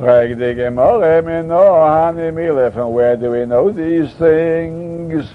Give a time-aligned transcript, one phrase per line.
[0.00, 0.34] Where do
[3.30, 5.26] we know these things?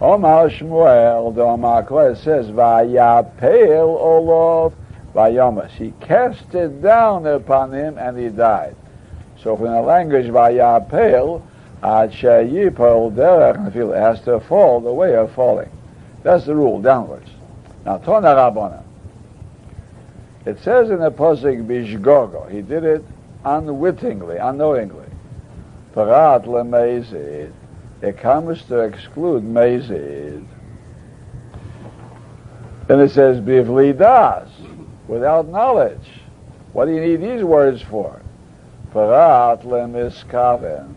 [0.00, 4.72] Omar Shmuel, the Omar says, Vayapel Olov
[5.14, 5.68] Vayomas.
[5.72, 8.74] He cast it down upon him and he died.
[9.42, 11.42] So from the language Vayapel,
[11.82, 15.70] Ad Sheyipol Derech, it has to fall the way of falling.
[16.22, 17.28] That's the rule, downwards.
[17.84, 18.82] Now, Tona Rabbana.
[20.46, 23.04] It says in the Pasuk Bishgogo, he did it
[23.44, 25.06] unwittingly, unknowingly.
[25.94, 27.52] Parat lemezid.
[28.02, 30.44] It comes to exclude mezid.
[32.86, 34.48] Then it says bivli das,
[35.08, 36.10] without knowledge.
[36.72, 38.20] What do you need these words for?
[38.92, 40.94] Parat lemiskaven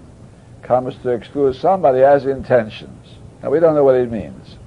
[0.64, 3.08] comes to exclude somebody has intentions.
[3.42, 4.58] Now we don't know what it means.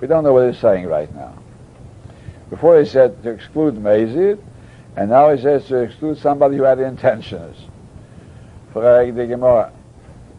[0.00, 1.34] We don't know what he's saying right now.
[2.50, 4.38] Before he said to exclude mezid,
[4.96, 7.56] and now he says to exclude somebody who had intentions.
[8.72, 9.72] Frag the Gemara.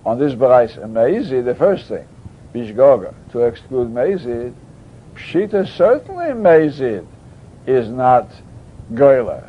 [0.06, 2.08] On this barais, Mezid, the first thing,
[2.54, 4.54] Bishgoga, to exclude Mezid,
[5.16, 7.06] Pshita certainly Mezid
[7.68, 8.30] is not
[8.94, 9.48] Goyla.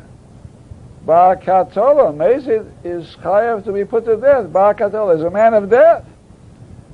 [1.05, 4.45] Ba'akatola, Mezid is chayav to be put to death.
[4.45, 6.05] Ba'akatola is a man of death.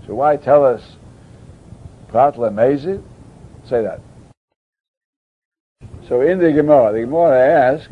[0.08, 0.82] So why tell us
[2.12, 3.04] Pratla Mezid?
[3.66, 4.02] Say that.
[6.08, 7.90] So in the Gemara, the Gemara asks,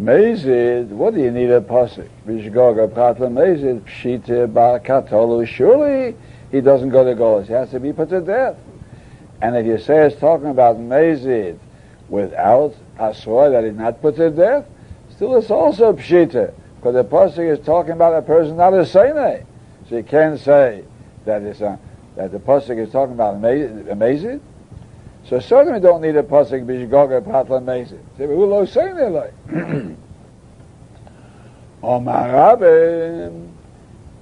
[0.00, 2.08] Mezid, what do you need a pasuk?
[2.26, 4.50] Vishgoga pratla mezid, pshite
[4.82, 5.46] katolu.
[5.46, 6.16] Surely
[6.50, 7.46] he doesn't go to Golas.
[7.46, 8.56] He has to be put to death.
[9.42, 11.58] And if you say it's talking about mezid
[12.08, 14.64] without aswa that he's not put to death,
[15.10, 16.54] still it's also pshita.
[16.76, 19.44] Because the pasuk is talking about a person not a sene.
[19.90, 20.84] So you can't say
[21.26, 21.78] that it's a,
[22.16, 24.40] that the pasuk is talking about a mezid.
[25.28, 28.00] So certainly don't need a pasuk b'shgoga patla mezid.
[28.18, 29.34] Say, who lo saying like?
[31.82, 33.52] Omar Rabim,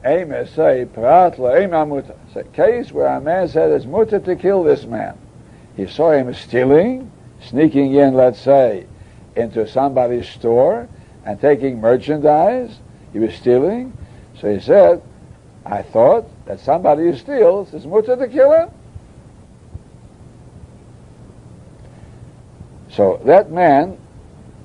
[0.02, 2.16] Aim say pratla aim amuta.
[2.34, 5.18] A case where a man said it's muta to kill this man.
[5.76, 8.86] He saw him stealing, sneaking in, let's say,
[9.36, 10.88] into somebody's store
[11.26, 12.78] and taking merchandise.
[13.12, 13.92] He was stealing.
[14.40, 15.02] So he said,
[15.66, 18.70] I thought that somebody who steals is muta to kill him.
[23.00, 23.96] So that man,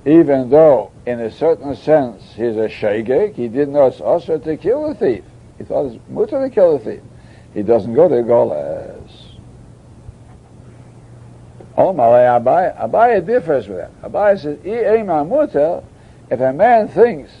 [0.04, 4.58] even though in a certain sense he's a shegeg, he didn't know it's also to
[4.58, 5.24] kill a thief.
[5.56, 7.00] He thought it's mutter to kill a thief.
[7.54, 9.10] He doesn't go to Golas.
[11.78, 14.02] Oh, Malay Abai, Abai differs with that.
[14.02, 15.82] Abai says, I mutter,
[16.28, 17.32] if a man thinks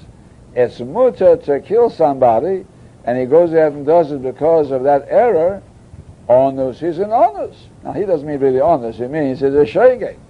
[0.54, 2.64] it's mutter to kill somebody,
[3.04, 5.62] and he goes there and does it because of that error,
[6.26, 7.66] onus, he's an onus.
[7.84, 10.20] Now, he doesn't mean really onus, he means he's a shegeg.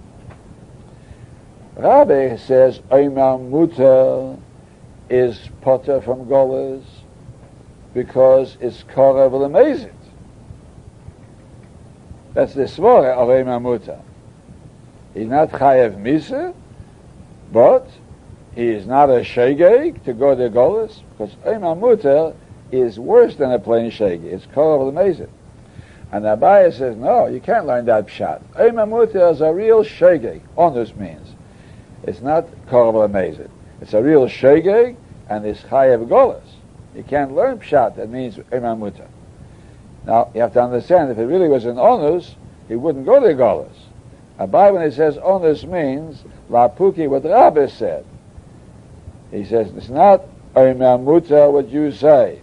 [1.77, 4.35] Rabbi says Oimar Muta
[5.11, 6.83] is potter from Golas
[7.93, 9.93] because it's Korav Lemezit.
[12.33, 14.01] That's the svara of Oimar Muta.
[15.13, 16.55] He's not Chayev Misa,
[17.53, 17.87] but
[18.55, 22.35] he is not a Shegeg to go to Golas because Oimar Muta
[22.71, 24.23] is worse than a plain Shegeg.
[24.23, 25.29] It's Korav Lemezit.
[26.11, 28.41] And Abaye says, no, you can't learn that pshat.
[28.55, 30.41] Oimar Muta is a real Shegeg.
[30.57, 31.35] Honest means.
[32.03, 33.49] It's not Korav Lemezid.
[33.81, 34.95] It's a real Shegeg,
[35.29, 36.41] and it's Chayev Golas.
[36.95, 39.07] You can't learn Pshat, that means Imam Muta.
[40.05, 42.35] Now, you have to understand, if it really was an onus,
[42.67, 43.75] he wouldn't go to Golas.
[44.39, 48.05] Abai, when he says onus, means Lapuki, what Rabbi said.
[49.31, 50.23] He says, it's not
[50.55, 52.41] Imam Muta, what you say,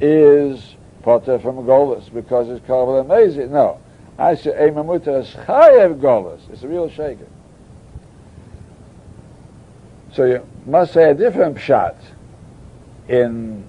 [0.00, 3.50] is Potter from Golas, because it's Korav Lemezid.
[3.50, 3.80] No.
[4.18, 6.40] I say Imam Muta is Chayev Golas.
[6.52, 7.26] It's a real Shegeg.
[10.12, 11.96] So you must say a different pshat
[13.08, 13.64] in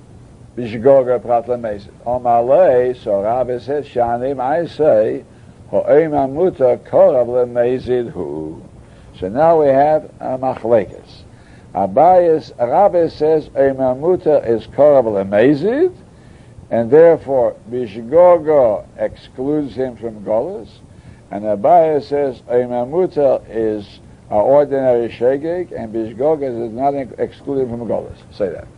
[0.56, 1.92] Bishgoga Pratlamesid.
[2.06, 5.24] Omalei, so Rabbi says, Shanim, I say,
[5.70, 8.62] Ho'im Amuta Korav Lemezid Hu.
[9.20, 11.24] So now we have a machlekes.
[11.76, 15.96] Abayis, Rabbi says, Oim Amuta is Korav Lemezid,
[16.72, 20.70] and therefore Bishgoga excludes him from Golas,
[21.32, 23.48] and Abayis says, Oim Amuta
[24.30, 28.18] is ordinary shegeg, and bishgogas is not excluded from golas.
[28.32, 28.70] Say that.